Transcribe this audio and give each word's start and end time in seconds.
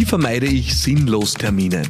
Wie 0.00 0.06
vermeide 0.06 0.46
ich 0.46 0.74
sinnlos 0.74 1.34
Termine? 1.34 1.82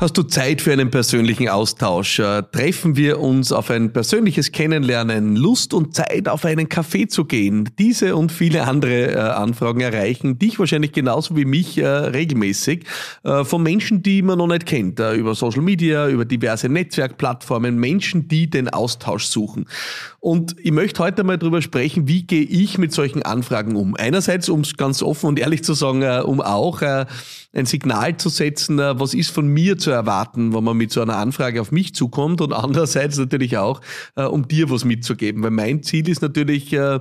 Hast 0.00 0.16
du 0.16 0.22
Zeit 0.22 0.62
für 0.62 0.72
einen 0.72 0.90
persönlichen 0.90 1.50
Austausch? 1.50 2.20
Äh, 2.20 2.42
treffen 2.52 2.96
wir 2.96 3.20
uns 3.20 3.52
auf 3.52 3.68
ein 3.68 3.92
persönliches 3.92 4.50
Kennenlernen, 4.50 5.36
Lust 5.36 5.74
und 5.74 5.94
Zeit 5.94 6.26
auf 6.26 6.46
einen 6.46 6.70
Kaffee 6.70 7.06
zu 7.06 7.26
gehen? 7.26 7.68
Diese 7.78 8.16
und 8.16 8.32
viele 8.32 8.66
andere 8.66 9.10
äh, 9.12 9.18
Anfragen 9.18 9.82
erreichen 9.82 10.38
dich 10.38 10.58
wahrscheinlich 10.58 10.92
genauso 10.92 11.36
wie 11.36 11.44
mich 11.44 11.76
äh, 11.76 11.86
regelmäßig 11.86 12.86
von 13.22 13.62
Menschen, 13.62 14.02
die 14.02 14.22
man 14.22 14.38
noch 14.38 14.46
nicht 14.46 14.64
kennt, 14.64 14.98
über 14.98 15.34
Social 15.34 15.60
Media, 15.60 16.08
über 16.08 16.24
diverse 16.24 16.70
Netzwerkplattformen, 16.70 17.76
Menschen, 17.76 18.28
die 18.28 18.48
den 18.48 18.70
Austausch 18.70 19.26
suchen. 19.26 19.66
Und 20.20 20.56
ich 20.58 20.72
möchte 20.72 21.02
heute 21.02 21.24
mal 21.24 21.36
darüber 21.36 21.60
sprechen, 21.60 22.08
wie 22.08 22.22
gehe 22.22 22.42
ich 22.42 22.78
mit 22.78 22.92
solchen 22.92 23.22
Anfragen 23.22 23.76
um? 23.76 23.94
Einerseits, 23.96 24.48
um 24.48 24.60
es 24.60 24.76
ganz 24.76 25.02
offen 25.02 25.26
und 25.26 25.38
ehrlich 25.38 25.62
zu 25.64 25.74
sagen, 25.74 26.02
um 26.22 26.40
auch 26.40 26.80
ein 26.82 27.66
Signal 27.66 28.16
zu 28.16 28.28
setzen, 28.28 28.78
was 28.78 29.12
ist 29.12 29.30
von 29.30 29.46
mir 29.46 29.76
zu 29.76 29.89
erwarten, 29.92 30.54
wenn 30.54 30.64
man 30.64 30.76
mit 30.76 30.92
so 30.92 31.00
einer 31.00 31.16
Anfrage 31.16 31.60
auf 31.60 31.72
mich 31.72 31.94
zukommt 31.94 32.40
und 32.40 32.52
andererseits 32.52 33.18
natürlich 33.18 33.58
auch, 33.58 33.80
äh, 34.16 34.24
um 34.24 34.48
dir 34.48 34.70
was 34.70 34.84
mitzugeben. 34.84 35.42
Weil 35.42 35.50
mein 35.50 35.82
Ziel 35.82 36.08
ist 36.08 36.22
natürlich, 36.22 36.72
äh, 36.72 37.00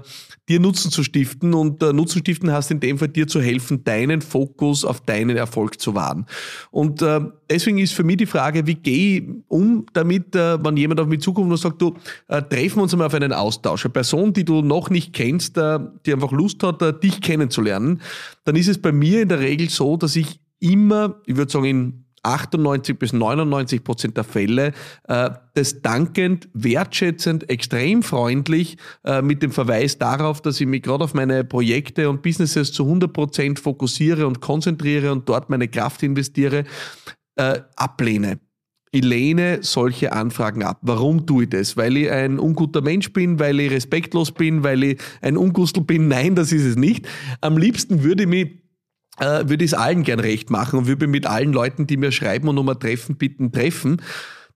dir 0.50 0.60
Nutzen 0.60 0.92
zu 0.92 1.04
stiften 1.04 1.54
und 1.54 1.82
äh, 1.84 1.94
Nutzen 1.94 2.20
stiften 2.20 2.52
heißt 2.52 2.72
in 2.72 2.80
dem 2.80 2.98
Fall 2.98 3.10
dir 3.10 3.28
zu 3.28 3.40
helfen, 3.42 3.84
deinen 3.84 4.22
Fokus 4.22 4.84
auf 4.84 5.02
deinen 5.02 5.38
Erfolg 5.38 5.80
zu 5.80 5.94
wahren. 5.94 6.26
Und 6.72 7.02
äh, 7.02 7.22
deswegen 7.50 7.78
ist 7.78 7.94
für 7.94 8.04
mich 8.04 8.18
die 8.18 8.26
Frage, 8.26 8.66
wie 8.66 8.76
gehe 8.76 9.20
ich 9.20 9.30
um 9.48 9.86
damit, 9.94 10.36
äh, 10.36 10.64
wenn 10.64 10.76
jemand 10.76 11.00
auf 11.00 11.08
mich 11.08 11.22
zukommt 11.22 11.52
und 11.52 11.58
sagt, 11.58 11.82
du, 11.82 11.96
äh, 12.28 12.42
treffen 12.42 12.78
wir 12.78 12.84
uns 12.84 12.94
einmal 12.94 13.08
auf 13.08 13.14
einen 13.14 13.34
Austausch. 13.34 13.86
Eine 13.86 13.94
Person, 13.94 14.34
die 14.34 14.44
du 14.44 14.62
noch 14.62 14.90
nicht 14.90 15.14
kennst, 15.14 15.58
äh, 15.58 15.80
die 16.06 16.14
einfach 16.14 16.32
Lust 16.32 16.64
hat, 16.64 16.82
äh, 16.82 16.94
dich 17.00 17.22
kennenzulernen, 17.22 18.02
dann 18.44 18.56
ist 18.56 18.68
es 18.68 18.82
bei 18.82 18.92
mir 18.92 19.22
in 19.22 19.30
der 19.30 19.40
Regel 19.40 19.70
so, 19.70 19.98
dass 19.98 20.16
ich 20.16 20.40
immer, 20.60 21.22
ich 21.26 21.38
würde 21.38 21.52
sagen, 21.52 21.66
in 21.66 22.06
98 22.24 22.98
bis 22.98 23.14
99 23.14 23.84
Prozent 23.84 24.18
der 24.18 24.24
Fälle 24.24 24.74
äh, 25.08 25.30
das 25.54 25.82
dankend, 25.82 26.50
wertschätzend, 26.54 27.50
extrem 27.50 28.04
freundlich 28.04 28.78
äh, 29.04 29.22
mit 29.22 29.44
dem 29.44 29.52
Verweis 29.52 29.98
darauf, 29.98 30.42
dass 30.42 30.62
ich 30.62 30.68
mich 30.68 30.84
gerade 30.84 31.04
auf 31.04 31.14
meine 31.14 31.44
Projekte 31.44 32.10
und 32.10 32.22
Businesses 32.22 32.72
zu 32.72 32.84
100 32.84 33.12
Prozent 33.12 33.60
fokussiere 33.60 34.28
und 34.28 34.42
konzentriere 34.42 35.12
und 35.12 35.28
dort 35.28 35.50
meine 35.50 35.68
Kraft 35.68 36.04
investiere, 36.04 36.64
äh, 37.36 37.60
ablehne. 37.76 38.40
Ich 38.92 39.04
lehne 39.04 39.60
solche 39.62 40.14
Anfragen 40.14 40.64
ab. 40.64 40.80
Warum 40.82 41.28
tue 41.28 41.44
ich 41.44 41.50
das? 41.52 41.78
Weil 41.78 41.96
ich 41.96 42.10
ein 42.10 42.40
unguter 42.40 42.82
Mensch 42.82 43.14
bin, 43.14 43.40
weil 43.40 43.60
ich 43.60 43.72
respektlos 43.72 44.32
bin, 44.32 44.64
weil 44.64 44.84
ich 44.84 45.02
ein 45.22 45.38
Ungustel 45.38 45.84
bin? 45.84 46.08
Nein, 46.08 46.34
das 46.34 46.52
ist 46.52 46.64
es 46.66 46.76
nicht. 46.76 47.08
Am 47.42 47.58
liebsten 47.58 48.04
würde 48.04 48.24
ich 48.24 48.30
mich 48.30 48.69
äh, 49.20 49.50
würde 49.50 49.64
ich 49.66 49.72
es 49.72 49.74
allen 49.74 50.04
gern 50.04 50.20
recht 50.20 50.50
machen 50.50 50.80
und 50.80 50.88
würde 50.88 51.08
mit 51.08 51.26
allen 51.26 51.54
Leuten, 51.54 51.88
die 51.88 51.98
mir 51.98 52.12
schreiben 52.12 52.48
und 52.48 52.58
um 52.58 52.70
ein 52.70 52.80
Treffen 52.80 53.16
bitten, 53.16 53.52
treffen. 53.52 54.02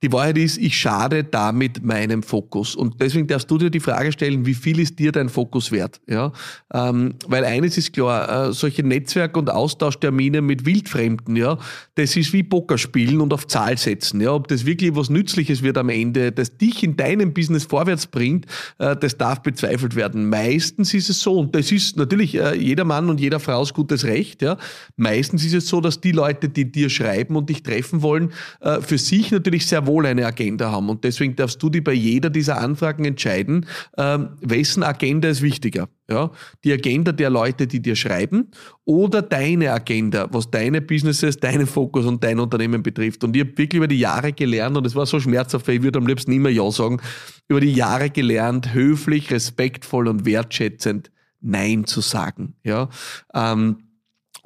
Die 0.04 0.12
Wahrheit 0.12 0.38
ist, 0.38 0.58
ich 0.58 0.78
schade 0.78 1.24
damit 1.24 1.82
meinem 1.82 2.24
Fokus. 2.24 2.76
Und 2.76 3.00
deswegen 3.00 3.26
darfst 3.26 3.50
du 3.50 3.58
dir 3.58 3.70
die 3.70 3.80
Frage 3.80 4.12
stellen, 4.12 4.46
wie 4.46 4.54
viel 4.54 4.80
ist 4.80 5.00
dir 5.00 5.14
dein 5.14 5.30
Fokus 5.30 5.72
wert? 5.72 6.02
Ja? 6.10 6.34
Ähm, 6.74 7.16
weil 7.26 7.46
eines 7.46 7.78
ist 7.78 7.94
klar, 7.94 8.50
äh, 8.50 8.54
solche 8.54 8.84
Netzwerk- 8.84 9.38
und 9.38 9.50
Austauschtermine 9.50 10.42
mit 10.42 10.66
Wildfremden, 10.66 11.38
ja, 11.38 11.58
das 11.96 12.18
ist 12.18 12.34
wie 12.34 12.44
Pokerspielen 12.44 13.22
und 13.22 13.32
auf 13.32 13.48
Zahl 13.48 13.78
setzen. 13.78 14.20
Ja? 14.20 14.34
Ob 14.34 14.50
das 14.50 14.66
wirklich 14.66 14.94
was 14.94 15.10
Nützliches 15.10 15.64
wird 15.64 15.78
am 15.78 15.88
Ende, 15.88 16.34
das 16.34 16.58
dich 16.58 16.84
in 16.84 16.98
deinem 16.98 17.34
Business 17.34 17.64
vorwärts 17.64 18.08
bringt, 18.08 18.46
äh, 18.80 18.98
das 18.98 19.18
darf 19.18 19.42
bezweifelt 19.42 19.96
werden. 19.96 20.28
Meistens 20.28 20.94
ist 20.94 21.10
es 21.10 21.22
so, 21.22 21.40
und 21.40 21.56
das 21.56 21.72
ist 21.72 21.96
natürlich 21.96 22.36
äh, 22.36 22.58
jeder 22.58 22.84
Mann 22.84 23.10
und 23.10 23.22
jeder 23.22 23.40
Frau 23.40 23.64
ist 23.64 23.74
gutes 23.74 24.04
Recht, 24.04 24.42
ja. 24.42 24.58
Meistens 24.98 25.46
ist 25.46 25.54
es 25.54 25.68
so, 25.68 25.80
dass 25.80 26.02
die 26.02 26.12
Leute, 26.12 26.50
die 26.50 26.70
dir 26.70 26.90
schreiben 26.90 27.38
und 27.38 27.50
dich 27.50 27.64
treffen 27.64 28.02
wollen, 28.02 28.34
äh, 28.60 28.82
für 28.82 28.98
sich 28.98 29.32
natürlich 29.32 29.66
sehr 29.66 29.88
wohl 29.88 29.93
wohl 29.94 30.08
eine 30.08 30.26
Agenda 30.26 30.72
haben. 30.72 30.90
Und 30.90 31.04
deswegen 31.04 31.36
darfst 31.36 31.62
du 31.62 31.70
dich 31.70 31.84
bei 31.84 31.94
jeder 31.94 32.32
dieser 32.32 32.58
Anfragen 32.60 33.06
entscheiden, 33.06 33.68
ähm, 33.98 34.30
wessen 34.42 34.82
Agenda 34.82 35.30
ist 35.30 35.44
wichtiger. 35.44 35.88
Ja? 36.10 36.32
Die 36.64 36.74
Agenda 36.74 37.12
der 37.12 37.30
Leute, 37.30 37.68
die 37.68 37.80
dir 37.80 37.96
schreiben 37.96 38.50
oder 38.86 39.22
deine 39.22 39.72
Agenda, 39.72 40.28
was 40.32 40.50
deine 40.50 40.82
Businesses, 40.82 41.38
deinen 41.38 41.68
Fokus 41.68 42.06
und 42.06 42.24
dein 42.24 42.40
Unternehmen 42.40 42.82
betrifft. 42.82 43.24
Und 43.24 43.36
ich 43.36 43.44
habe 43.44 43.52
wirklich 43.52 43.78
über 43.78 43.88
die 43.88 44.00
Jahre 44.00 44.34
gelernt, 44.34 44.76
und 44.76 44.88
es 44.88 44.96
war 44.96 45.06
so 45.06 45.20
schmerzhaft, 45.20 45.68
ich 45.70 45.84
würde 45.84 46.00
am 46.00 46.08
liebsten 46.08 46.32
immer 46.32 46.50
Ja 46.50 46.70
sagen, 46.72 47.00
über 47.48 47.60
die 47.60 47.74
Jahre 47.74 48.10
gelernt, 48.10 48.74
höflich, 48.74 49.32
respektvoll 49.32 50.08
und 50.08 50.26
wertschätzend 50.26 51.12
Nein 51.40 51.86
zu 51.86 52.02
sagen. 52.02 52.56
Ja? 52.64 52.90
Ähm, 53.34 53.78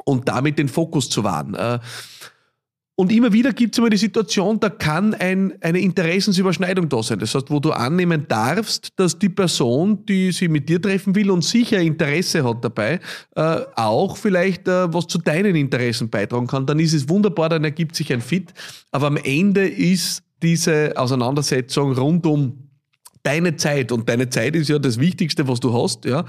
und 0.04 0.28
damit 0.28 0.60
den 0.60 0.68
Fokus 0.68 1.10
zu 1.10 1.24
wahren. 1.24 1.54
Äh, 1.54 1.80
und 3.00 3.12
immer 3.12 3.32
wieder 3.32 3.54
gibt 3.54 3.76
es 3.76 3.78
immer 3.78 3.92
die 3.92 3.98
Situation, 3.98 4.60
da 4.60 4.70
kann 4.70 5.14
ein, 5.14 5.54
eine 5.62 5.80
Interessensüberschneidung 5.80 6.90
da 6.90 7.04
sein. 7.04 7.20
Das 7.20 7.36
heißt, 7.36 7.52
wo 7.52 7.60
du 7.60 7.72
annehmen 7.72 8.26
darfst, 8.28 8.90
dass 8.96 9.20
die 9.20 9.30
Person, 9.30 10.04
die 10.08 10.32
sie 10.32 10.48
mit 10.48 10.68
dir 10.68 10.82
treffen 10.82 11.14
will 11.14 11.30
und 11.30 11.44
sicher 11.44 11.80
Interesse 11.80 12.44
hat 12.44 12.64
dabei, 12.64 13.00
äh, 13.36 13.60
auch 13.76 14.18
vielleicht 14.18 14.68
äh, 14.68 14.92
was 14.92 15.06
zu 15.06 15.20
deinen 15.20 15.56
Interessen 15.56 16.10
beitragen 16.10 16.48
kann. 16.48 16.66
Dann 16.66 16.80
ist 16.80 16.94
es 16.94 17.08
wunderbar, 17.08 17.50
dann 17.50 17.64
ergibt 17.66 17.96
sich 17.96 18.12
ein 18.12 18.22
Fit. 18.22 18.52
Aber 18.92 19.06
am 19.06 19.18
Ende 19.18 19.68
ist 19.68 20.24
diese 20.42 20.94
Auseinandersetzung 20.96 21.94
rund 21.94 22.26
um 22.26 22.68
deine 23.22 23.58
Zeit 23.58 23.92
und 23.92 24.10
deine 24.10 24.30
Zeit 24.30 24.56
ist 24.56 24.70
ja 24.70 24.80
das 24.80 25.00
Wichtigste, 25.00 25.48
was 25.48 25.60
du 25.60 25.72
hast, 25.72 26.06
ja 26.06 26.26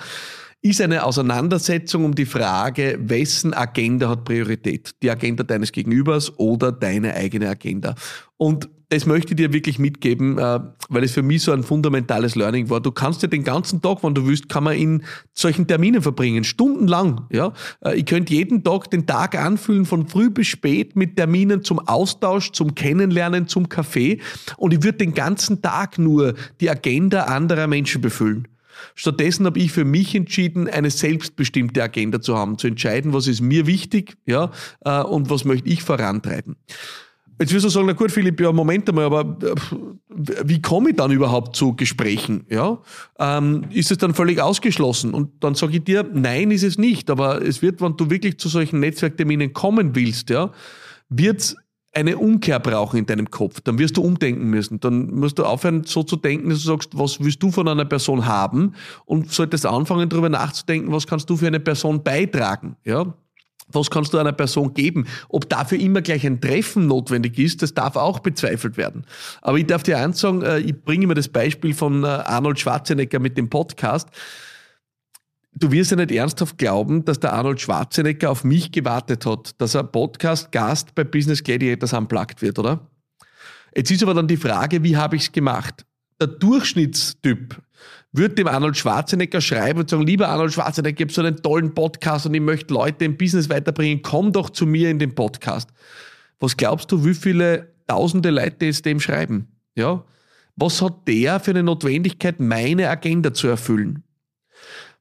ist 0.61 0.81
eine 0.81 1.05
Auseinandersetzung 1.05 2.05
um 2.05 2.15
die 2.15 2.27
Frage, 2.27 2.99
wessen 3.01 3.55
Agenda 3.55 4.09
hat 4.09 4.25
Priorität? 4.25 4.91
Die 5.03 5.11
Agenda 5.11 5.45
deines 5.45 5.73
Gegenübers 5.73 6.37
oder 6.39 6.73
deine 6.73 7.15
eigene 7.15 7.49
Agenda? 7.49 7.95
Und 8.37 8.69
das 8.91 9.05
möchte 9.05 9.33
ich 9.33 9.37
dir 9.37 9.53
wirklich 9.53 9.79
mitgeben, 9.79 10.39
äh, 10.39 10.61
weil 10.89 11.05
es 11.05 11.13
für 11.13 11.23
mich 11.23 11.43
so 11.43 11.53
ein 11.53 11.63
fundamentales 11.63 12.35
Learning 12.35 12.71
war. 12.71 12.81
Du 12.81 12.91
kannst 12.91 13.21
ja 13.23 13.29
den 13.29 13.45
ganzen 13.45 13.83
Tag, 13.83 14.03
wenn 14.03 14.15
du 14.15 14.27
willst, 14.27 14.49
kann 14.49 14.65
man 14.65 14.77
in 14.77 15.05
solchen 15.35 15.67
Terminen 15.67 16.01
verbringen, 16.01 16.43
stundenlang. 16.43 17.27
Ja, 17.31 17.53
äh, 17.85 17.97
ich 17.97 18.07
könnte 18.07 18.33
jeden 18.33 18.65
Tag 18.65 18.91
den 18.91 19.07
Tag 19.07 19.35
anfüllen 19.39 19.85
von 19.85 20.09
früh 20.09 20.31
bis 20.31 20.47
spät 20.47 20.97
mit 20.97 21.17
Terminen 21.17 21.63
zum 21.63 21.81
Austausch, 21.81 22.53
zum 22.53 22.75
Kennenlernen, 22.75 23.47
zum 23.47 23.69
Kaffee, 23.69 24.21
und 24.57 24.73
ich 24.73 24.83
würde 24.83 24.99
den 24.99 25.13
ganzen 25.13 25.61
Tag 25.61 25.99
nur 25.99 26.35
die 26.61 26.71
Agenda 26.71 27.25
anderer 27.25 27.67
Menschen 27.67 28.01
befüllen. 28.01 28.49
Stattdessen 28.95 29.47
habe 29.47 29.59
ich 29.59 29.73
für 29.73 29.85
mich 29.85 30.15
entschieden, 30.15 30.69
eine 30.69 30.91
selbstbestimmte 30.91 31.83
Agenda 31.83 32.21
zu 32.21 32.37
haben, 32.37 32.59
zu 32.59 32.67
entscheiden, 32.67 33.13
was 33.13 33.27
ist 33.27 33.41
mir 33.41 33.67
wichtig 33.67 34.17
ja, 34.27 34.51
äh, 34.85 35.03
und 35.03 35.31
was 35.31 35.45
möchte 35.45 35.69
ich 35.69 35.83
vorantreiben. 35.83 36.57
Jetzt 37.41 37.55
wirst 37.55 37.65
du 37.65 37.69
sagen, 37.69 37.87
na 37.87 37.93
gut, 37.93 38.11
Philipp, 38.11 38.41
ja, 38.41 38.51
Moment 38.51 38.89
einmal, 38.89 39.05
aber 39.05 39.39
äh, 39.47 39.55
wie 40.45 40.61
komme 40.61 40.91
ich 40.91 40.97
dann 40.97 41.13
überhaupt 41.13 41.55
zu 41.55 41.77
Gesprächen? 41.77 42.45
Ja? 42.51 42.79
Ähm, 43.21 43.65
ist 43.71 43.93
es 43.93 43.99
dann 43.99 44.13
völlig 44.13 44.41
ausgeschlossen? 44.41 45.15
Und 45.15 45.45
dann 45.45 45.55
sage 45.55 45.77
ich 45.77 45.85
dir, 45.85 46.05
nein, 46.13 46.51
ist 46.51 46.65
es 46.65 46.79
nicht. 46.79 47.11
Aber 47.11 47.41
es 47.41 47.63
wird, 47.63 47.81
wenn 47.81 47.97
du 47.97 48.11
wirklich 48.11 48.39
zu 48.39 48.49
solchen 48.49 48.81
Netzwerkterminen 48.81 49.53
kommen 49.53 49.95
willst, 49.95 50.31
ja, 50.31 50.51
wird 51.09 51.55
eine 51.99 52.17
Umkehr 52.17 52.61
brauchen 52.61 52.97
in 52.97 53.07
deinem 53.07 53.31
Kopf. 53.31 53.61
Dann 53.61 53.79
wirst 53.79 53.97
du 53.97 54.03
umdenken 54.03 54.49
müssen. 54.49 54.79
Dann 54.79 55.13
musst 55.15 55.39
du 55.39 55.45
aufhören, 55.45 55.83
so 55.85 56.05
zu 56.05 56.17
denken, 56.17 56.49
dass 56.49 56.61
du 56.61 56.69
sagst, 56.69 56.91
was 56.97 57.21
willst 57.21 57.43
du 57.43 57.51
von 57.51 57.67
einer 57.67 57.85
Person 57.85 58.27
haben? 58.27 58.75
Und 59.05 59.33
solltest 59.33 59.67
anfangen, 59.67 60.09
darüber 60.09 60.29
nachzudenken, 60.29 60.93
was 60.93 61.07
kannst 61.07 61.29
du 61.29 61.37
für 61.37 61.49
eine 61.49 61.61
Person 61.61 62.03
beitragen? 62.05 62.77
Ja? 62.85 63.15
Was 63.71 63.91
kannst 63.91 64.15
du 64.15 64.19
einer 64.19 64.33
Person 64.33 64.73
geben? 64.73 65.07
Ob 65.29 65.49
dafür 65.49 65.79
immer 65.79 66.01
gleich 66.01 66.25
ein 66.25 66.41
Treffen 66.41 66.87
notwendig 66.87 67.39
ist, 67.39 67.63
das 67.63 67.75
darf 67.75 67.97
auch 67.97 68.21
bezweifelt 68.21 68.77
werden. 68.77 69.05
Aber 69.43 69.59
ich 69.59 69.67
darf 69.67 69.83
dir 69.83 69.99
eins 69.99 70.21
sagen, 70.21 70.43
äh, 70.43 70.61
ich 70.61 70.81
bringe 70.81 71.05
immer 71.05 71.15
das 71.15 71.29
Beispiel 71.29 71.75
von 71.75 72.05
äh, 72.05 72.07
Arnold 72.07 72.61
Schwarzenegger 72.61 73.19
mit 73.19 73.37
dem 73.37 73.51
Podcast. 73.51 74.09
Du 75.61 75.73
wirst 75.73 75.91
ja 75.91 75.97
nicht 75.97 76.13
ernsthaft 76.13 76.57
glauben, 76.57 77.05
dass 77.05 77.19
der 77.19 77.33
Arnold 77.33 77.61
Schwarzenegger 77.61 78.31
auf 78.31 78.45
mich 78.45 78.71
gewartet 78.71 79.27
hat, 79.27 79.61
dass 79.61 79.75
er 79.75 79.83
Podcast-Gast 79.83 80.95
bei 80.95 81.03
Business 81.03 81.43
Gladiators 81.43 81.93
unplugged 81.93 82.43
wird, 82.43 82.61
oder? 82.61 82.89
Jetzt 83.75 83.91
ist 83.91 84.05
aber 84.05 84.15
dann 84.15 84.29
die 84.29 84.37
Frage, 84.37 84.85
wie 84.85 84.97
habe 84.97 85.17
ich 85.17 85.23
es 85.23 85.33
gemacht? 85.33 85.85
Der 86.21 86.29
Durchschnittstyp 86.29 87.61
wird 88.13 88.39
dem 88.39 88.47
Arnold 88.47 88.77
Schwarzenegger 88.77 89.41
schreiben 89.41 89.81
und 89.81 89.91
sagen, 89.91 90.07
lieber 90.07 90.29
Arnold 90.29 90.53
Schwarzenegger, 90.53 91.01
ich 91.01 91.07
habe 91.07 91.13
so 91.13 91.23
einen 91.23 91.43
tollen 91.43 91.75
Podcast 91.75 92.27
und 92.27 92.35
ich 92.35 92.41
möchte 92.41 92.73
Leute 92.73 93.05
im 93.05 93.17
Business 93.17 93.51
weiterbringen, 93.51 94.03
komm 94.03 94.33
doch 94.33 94.51
zu 94.51 94.65
mir 94.65 94.91
in 94.91 95.01
den 95.01 95.17
Podcast. 95.17 95.71
Was 96.39 96.57
glaubst 96.57 96.93
du, 96.93 97.05
wie 97.05 97.15
viele 97.15 97.75
tausende 97.89 98.31
Leute 98.31 98.69
es 98.69 98.83
dem 98.83 99.01
schreiben? 99.01 99.49
Ja? 99.75 100.05
Was 100.55 100.81
hat 100.83 101.09
der 101.09 101.41
für 101.41 101.51
eine 101.51 101.65
Notwendigkeit, 101.65 102.39
meine 102.39 102.89
Agenda 102.89 103.35
zu 103.35 103.49
erfüllen? 103.49 104.05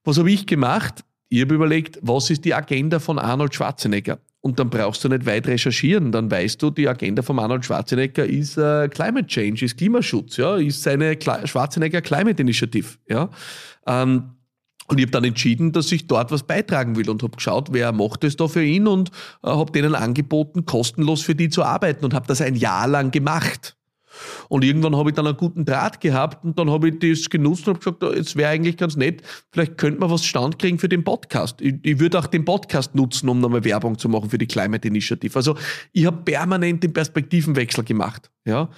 Was 0.07 0.18
habe 0.18 0.31
ich 0.31 0.45
gemacht? 0.45 1.04
Ich 1.27 1.42
habe 1.42 1.56
überlegt, 1.56 2.00
was 2.01 2.30
ist 2.30 2.45
die 2.45 2.54
Agenda 2.54 2.98
von 2.98 3.19
Arnold 3.19 3.54
Schwarzenegger? 3.54 4.19
Und 4.39 4.57
dann 4.57 4.69
brauchst 4.69 5.04
du 5.04 5.09
nicht 5.09 5.25
weit 5.25 5.45
recherchieren. 5.48 6.13
Dann 6.13 6.31
weißt 6.31 6.62
du, 6.62 6.69
die 6.69 6.88
Agenda 6.88 7.21
von 7.21 7.38
Arnold 7.39 7.65
Schwarzenegger 7.65 8.25
ist 8.25 8.57
äh, 8.57 8.88
Climate 8.88 9.27
Change, 9.27 9.65
ist 9.65 9.77
Klimaschutz, 9.77 10.38
ja, 10.38 10.56
ist 10.56 10.81
seine 10.81 11.18
Kle 11.18 11.45
Schwarzenegger 11.45 12.00
Climate 12.00 12.42
Initiative. 12.42 12.88
Ja. 13.09 13.30
Ähm, 13.86 14.31
Und 14.88 14.98
ich 14.98 15.04
habe 15.04 15.12
dann 15.12 15.25
entschieden, 15.25 15.74
dass 15.74 15.92
ich 15.92 16.07
dort 16.07 16.31
was 16.31 16.44
beitragen 16.44 16.95
will 16.95 17.10
und 17.10 17.21
habe 17.21 17.36
geschaut, 17.36 17.74
wer 17.74 17.92
macht 17.92 18.24
es 18.24 18.38
da 18.38 18.48
für 18.48 18.63
ihn 18.63 18.88
und 18.88 19.10
äh, 19.44 19.50
habe 19.50 19.74
denen 19.74 19.94
angeboten, 19.94 20.65
kostenlos 20.65 21.21
für 21.21 21.36
die 21.36 21.50
zu 21.50 21.63
arbeiten 21.63 22.06
und 22.06 22.13
habe 22.13 22.27
das 22.27 22.39
ein 22.39 22.56
Jahr 22.56 22.88
lang 22.88 23.12
gemacht. 23.12 23.76
Und 24.49 24.63
irgendwann 24.63 24.95
habe 24.95 25.09
ich 25.09 25.15
dann 25.15 25.27
einen 25.27 25.37
guten 25.37 25.65
Draht 25.65 26.01
gehabt 26.01 26.43
und 26.43 26.57
dann 26.57 26.69
habe 26.69 26.89
ich 26.89 26.99
das 26.99 27.29
genutzt 27.29 27.67
und 27.67 27.75
habe 27.75 27.97
gesagt, 27.97 28.17
es 28.17 28.35
wäre 28.35 28.49
eigentlich 28.49 28.77
ganz 28.77 28.95
nett, 28.95 29.21
vielleicht 29.51 29.77
könnte 29.77 29.99
man 29.99 30.09
was 30.09 30.25
Stand 30.25 30.59
kriegen 30.59 30.79
für 30.79 30.89
den 30.89 31.03
Podcast. 31.03 31.61
Ich, 31.61 31.75
ich 31.83 31.99
würde 31.99 32.19
auch 32.19 32.27
den 32.27 32.45
Podcast 32.45 32.95
nutzen, 32.95 33.29
um 33.29 33.39
nochmal 33.39 33.63
Werbung 33.63 33.97
zu 33.97 34.09
machen 34.09 34.29
für 34.29 34.37
die 34.37 34.47
Climate 34.47 34.87
Initiative. 34.87 35.35
Also 35.35 35.55
ich 35.93 36.05
habe 36.05 36.17
permanent 36.23 36.83
den 36.83 36.93
Perspektivenwechsel 36.93 37.83
gemacht. 37.83 38.29
Ja. 38.45 38.69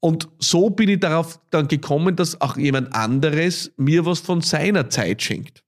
Und 0.00 0.28
so 0.38 0.70
bin 0.70 0.88
ich 0.88 1.00
darauf 1.00 1.38
dann 1.50 1.68
gekommen, 1.68 2.16
dass 2.16 2.40
auch 2.40 2.56
jemand 2.56 2.94
anderes 2.94 3.72
mir 3.76 4.06
was 4.06 4.20
von 4.20 4.40
seiner 4.40 4.88
Zeit 4.88 5.22
schenkt. 5.22 5.62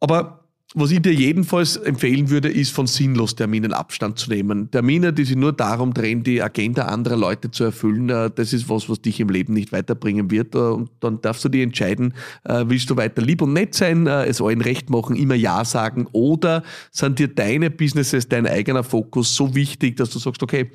Aber 0.00 0.43
was 0.76 0.90
ich 0.90 1.00
dir 1.00 1.14
jedenfalls 1.14 1.76
empfehlen 1.76 2.30
würde, 2.30 2.48
ist 2.48 2.72
von 2.72 2.88
sinnlos 2.88 3.36
Terminen 3.36 3.72
Abstand 3.72 4.18
zu 4.18 4.28
nehmen. 4.28 4.72
Termine, 4.72 5.12
die 5.12 5.24
sich 5.24 5.36
nur 5.36 5.52
darum 5.52 5.94
drehen, 5.94 6.24
die 6.24 6.42
Agenda 6.42 6.86
anderer 6.86 7.16
Leute 7.16 7.52
zu 7.52 7.62
erfüllen, 7.62 8.10
äh, 8.10 8.28
das 8.34 8.52
ist 8.52 8.68
was, 8.68 8.88
was 8.88 9.00
dich 9.00 9.20
im 9.20 9.28
Leben 9.28 9.54
nicht 9.54 9.70
weiterbringen 9.70 10.32
wird. 10.32 10.56
Äh, 10.56 10.58
und 10.58 10.90
dann 10.98 11.20
darfst 11.20 11.44
du 11.44 11.48
dir 11.48 11.62
entscheiden, 11.62 12.12
äh, 12.42 12.64
willst 12.66 12.90
du 12.90 12.96
weiter 12.96 13.22
lieb 13.22 13.40
und 13.40 13.52
nett 13.52 13.74
sein, 13.74 14.06
es 14.06 14.40
allen 14.40 14.60
recht 14.60 14.90
machen, 14.90 15.14
immer 15.14 15.36
Ja 15.36 15.64
sagen 15.64 16.08
oder 16.12 16.64
sind 16.90 17.20
dir 17.20 17.28
deine 17.28 17.70
Businesses, 17.70 18.28
dein 18.28 18.46
eigener 18.46 18.82
Fokus 18.82 19.34
so 19.34 19.54
wichtig, 19.54 19.96
dass 19.96 20.10
du 20.10 20.18
sagst, 20.18 20.42
okay, 20.42 20.70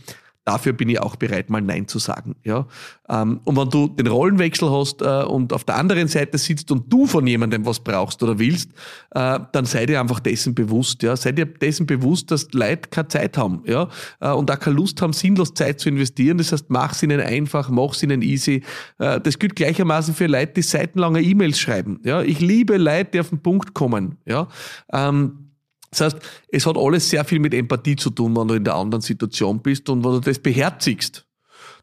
dafür 0.50 0.74
bin 0.74 0.90
ich 0.90 1.00
auch 1.00 1.16
bereit, 1.16 1.52
mal 1.52 1.62
Nein 1.62 1.88
zu 1.88 2.00
sagen. 2.00 2.36
Ja? 2.44 2.66
Ähm, 3.08 3.40
und 3.44 3.56
wenn 3.56 3.70
du 3.70 3.88
den 3.88 4.08
Rollenwechsel 4.08 4.72
hast 4.72 5.02
äh, 5.04 5.24
und 5.24 5.54
auf 5.54 5.64
der 5.64 5.76
anderen 5.76 6.08
Seite 6.08 6.40
sitzt 6.40 6.72
und 6.72 6.92
du 6.92 7.06
von 7.06 7.28
jemandem 7.28 7.66
was 7.68 7.80
brauchst 7.80 8.24
oder 8.24 8.40
willst, 8.40 8.72
äh, 9.12 9.40
dann 9.52 9.66
sei 9.66 9.86
dir 9.86 10.00
einfach 10.00 10.20
dessen 10.20 10.56
bewusst. 10.56 11.04
Ja? 11.04 11.16
Sei 11.16 11.34
dir 11.34 11.46
dessen 11.46 11.86
bewusst, 11.86 12.32
dass 12.32 12.52
Leute 12.52 12.90
keine 12.90 13.08
Zeit 13.10 13.38
haben 13.38 13.62
ja? 13.66 13.90
Äh, 14.20 14.32
und 14.32 14.50
auch 14.50 14.60
keine 14.60 14.76
Lust 14.76 15.00
haben, 15.04 15.14
sinnlos 15.14 15.54
Zeit 15.54 15.80
zu 15.80 15.90
investieren. 15.90 16.40
Das 16.40 16.52
heißt, 16.52 16.66
mach 16.70 16.94
es 16.94 17.04
ihnen 17.04 17.22
einfach, 17.22 17.70
mach 17.70 17.94
es 17.94 18.02
ihnen 18.02 18.24
easy. 18.24 18.64
Das 18.98 19.38
gilt 19.38 19.56
gleichermaßen 19.56 20.16
für 20.16 20.28
Leute, 20.28 20.54
die 20.54 20.62
seitenlange 20.64 21.22
E-Mails 21.22 21.60
schreiben. 21.60 22.00
Ja? 22.04 22.22
Ich 22.22 22.40
liebe 22.40 22.78
Leute, 22.78 23.12
die 23.14 23.20
auf 23.20 23.30
den 23.30 23.40
Punkt 23.40 23.74
kommen. 23.74 24.18
Ja? 24.26 24.48
Ähm, 24.92 25.49
das 25.92 26.02
heißt, 26.02 26.18
es 26.50 26.66
hat 26.66 26.78
alles 26.78 27.10
sehr 27.10 27.26
viel 27.26 27.40
mit 27.40 27.54
Empathie 27.54 27.96
zu 27.96 28.10
tun, 28.10 28.36
wenn 28.36 28.48
du 28.48 28.54
in 28.54 28.64
der 28.64 28.76
anderen 28.76 29.02
Situation 29.02 29.62
bist 29.62 29.90
und 29.90 30.04
wenn 30.04 30.12
du 30.12 30.20
das 30.20 30.40
beherzigst, 30.40 31.26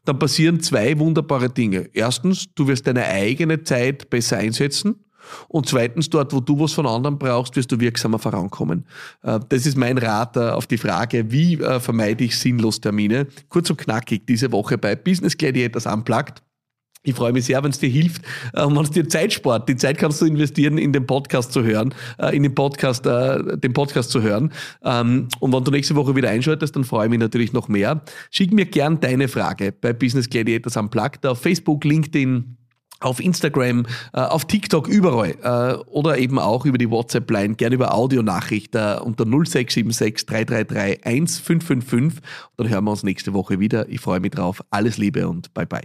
dann 0.05 0.19
passieren 0.19 0.61
zwei 0.61 0.97
wunderbare 0.97 1.49
Dinge. 1.49 1.89
Erstens, 1.93 2.45
du 2.55 2.67
wirst 2.67 2.87
deine 2.87 3.05
eigene 3.05 3.63
Zeit 3.63 4.09
besser 4.09 4.37
einsetzen. 4.37 5.03
Und 5.49 5.67
zweitens, 5.67 6.09
dort, 6.09 6.31
wo 6.31 6.39
du 6.39 6.57
was 6.57 6.71
von 6.71 6.87
anderen 6.87 7.19
brauchst, 7.19 7.57
wirst 7.57 7.69
du 7.71 7.81
wirksamer 7.81 8.17
vorankommen. 8.17 8.85
Äh, 9.23 9.41
das 9.49 9.65
ist 9.65 9.75
mein 9.75 9.97
Rat 9.97 10.37
äh, 10.37 10.39
auf 10.39 10.67
die 10.67 10.77
Frage, 10.77 11.29
wie 11.31 11.55
äh, 11.55 11.81
vermeide 11.81 12.23
ich 12.23 12.37
sinnlos 12.37 12.79
Termine? 12.79 13.27
Kurz 13.49 13.69
und 13.69 13.77
knackig 13.77 14.25
diese 14.25 14.53
Woche 14.53 14.77
bei 14.77 14.95
Business 14.95 15.37
Gladiators 15.37 15.85
Unplugged. 15.85 16.41
Ich 17.03 17.15
freue 17.15 17.31
mich 17.31 17.45
sehr, 17.45 17.63
wenn 17.63 17.71
es 17.71 17.79
dir 17.79 17.89
hilft 17.89 18.23
äh, 18.53 18.65
wenn 18.65 18.77
es 18.77 18.91
dir 18.91 19.07
Zeit 19.07 19.33
spart. 19.33 19.69
Die 19.69 19.75
Zeit 19.75 19.97
kannst 19.97 20.21
du 20.21 20.25
investieren, 20.25 20.77
in 20.77 20.93
den 20.93 21.05
Podcast 21.05 21.53
zu 21.53 21.63
hören, 21.63 21.93
äh, 22.19 22.35
in 22.35 22.43
den 22.43 22.53
Podcast, 22.55 23.05
äh, 23.05 23.57
den 23.57 23.73
Podcast 23.73 24.11
zu 24.11 24.21
hören. 24.21 24.51
Ähm, 24.83 25.27
und 25.39 25.53
wenn 25.53 25.63
du 25.63 25.71
nächste 25.71 25.95
Woche 25.95 26.15
wieder 26.15 26.29
einschaltest, 26.29 26.75
dann 26.75 26.83
freue 26.83 27.05
ich 27.05 27.09
mich 27.11 27.19
natürlich 27.19 27.53
noch 27.53 27.67
mehr. 27.67 28.01
Schick 28.31 28.51
mir 28.51 28.65
gern 28.65 28.99
deine 28.99 29.27
Frage 29.27 29.71
bei 29.71 29.93
Business 29.93 30.29
Gladiators 30.29 30.75
Unplugged 30.75 31.25
auf 31.25 31.41
Facebook, 31.41 31.83
LinkedIn, 31.83 32.57
auf 32.99 33.19
Instagram, 33.19 33.85
auf 34.11 34.45
TikTok, 34.45 34.87
überall. 34.87 35.83
oder 35.85 36.17
eben 36.17 36.39
auch 36.39 36.65
über 36.65 36.79
die 36.79 36.89
WhatsApp-Line, 36.89 37.53
gerne 37.53 37.75
über 37.75 37.93
Audionachricht 37.93 38.75
unter 38.75 39.23
0676 39.25 40.25
333 40.25 41.05
1555. 41.05 42.23
Dann 42.57 42.69
hören 42.69 42.83
wir 42.85 42.91
uns 42.91 43.03
nächste 43.03 43.35
Woche 43.35 43.59
wieder. 43.59 43.87
Ich 43.87 44.01
freue 44.01 44.19
mich 44.19 44.31
drauf. 44.31 44.63
Alles 44.71 44.97
Liebe 44.97 45.27
und 45.27 45.53
bye 45.53 45.67
bye. 45.67 45.83